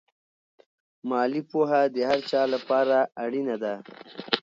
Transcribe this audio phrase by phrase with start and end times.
[1.09, 3.73] مالي پوهه د هر چا لپاره اړینه ده.